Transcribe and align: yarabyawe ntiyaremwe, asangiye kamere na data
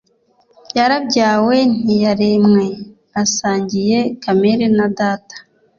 yarabyawe 0.77 1.55
ntiyaremwe, 1.81 2.65
asangiye 3.23 3.99
kamere 4.23 4.65
na 4.77 4.87
data 4.99 5.35